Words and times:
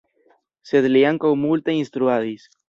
Sed 0.69 0.87
li 0.93 1.03
ankaŭ 1.09 1.31
multe 1.43 1.77
instruadis. 1.83 2.49